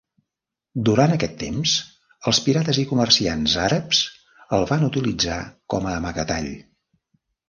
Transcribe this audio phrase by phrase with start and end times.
[0.87, 1.73] Durant aquest temps,
[2.31, 3.99] els pirates i comerciants àrabs
[4.59, 5.37] el van utilitzar
[5.75, 6.49] com a amagatall.